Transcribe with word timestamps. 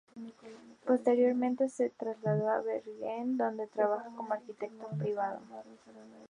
Posteriormente 0.83 1.69
se 1.69 1.91
trasladó 1.91 2.49
a 2.49 2.61
Bergen, 2.61 3.37
donde 3.37 3.67
trabajó 3.67 4.09
como 4.15 4.33
arquitecto 4.33 4.87
privado. 4.97 5.39